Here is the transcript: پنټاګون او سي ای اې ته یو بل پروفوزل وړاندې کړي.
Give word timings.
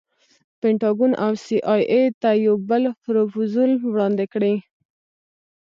پنټاګون 0.59 1.11
او 1.23 1.31
سي 1.43 1.57
ای 1.73 1.81
اې 1.91 2.01
ته 2.21 2.29
یو 2.45 2.55
بل 2.69 2.83
پروفوزل 3.03 3.71
وړاندې 3.91 4.25
کړي. 4.33 4.53